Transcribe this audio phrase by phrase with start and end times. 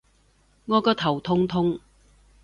[0.65, 1.79] 我個頭痛痛